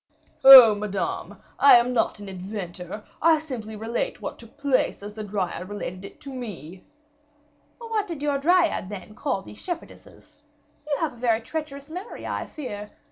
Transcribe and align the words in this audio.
"Oh! 0.43 0.73
Madame, 0.73 1.37
I 1.59 1.75
am 1.75 1.93
not 1.93 2.17
an 2.17 2.27
inventor; 2.27 3.03
I 3.21 3.33
relate 3.33 3.41
simply 3.43 3.75
what 3.75 4.39
took 4.39 4.57
place 4.57 5.03
as 5.03 5.13
the 5.13 5.23
Dryad 5.23 5.69
related 5.69 6.03
it 6.03 6.19
to 6.21 6.33
me." 6.33 6.83
"What 7.77 8.07
did 8.07 8.23
your 8.23 8.39
Dryad, 8.39 8.89
then, 8.89 9.13
call 9.13 9.43
these 9.43 9.61
shepherdesses? 9.63 10.39
You 10.89 10.97
have 11.01 11.13
a 11.13 11.17
very 11.17 11.41
treacherous 11.41 11.87
memory, 11.87 12.25
I 12.25 12.47
fear. 12.47 12.89